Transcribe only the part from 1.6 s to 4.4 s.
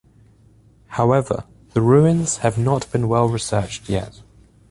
the ruins have not been well researched yet.